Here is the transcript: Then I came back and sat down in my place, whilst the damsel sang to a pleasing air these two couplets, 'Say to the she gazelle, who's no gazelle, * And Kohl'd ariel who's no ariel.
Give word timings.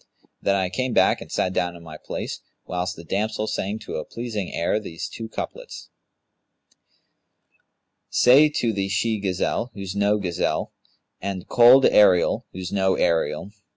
Then 0.41 0.55
I 0.55 0.69
came 0.71 0.93
back 0.93 1.21
and 1.21 1.31
sat 1.31 1.53
down 1.53 1.75
in 1.75 1.83
my 1.83 1.95
place, 1.95 2.39
whilst 2.65 2.95
the 2.95 3.03
damsel 3.03 3.45
sang 3.45 3.77
to 3.85 3.97
a 3.97 4.03
pleasing 4.03 4.51
air 4.51 4.79
these 4.79 5.07
two 5.07 5.29
couplets, 5.29 5.91
'Say 8.09 8.49
to 8.49 8.73
the 8.73 8.89
she 8.89 9.19
gazelle, 9.19 9.69
who's 9.75 9.95
no 9.95 10.17
gazelle, 10.17 10.73
* 10.95 11.21
And 11.21 11.47
Kohl'd 11.47 11.85
ariel 11.85 12.47
who's 12.51 12.71
no 12.71 12.95
ariel. 12.95 13.51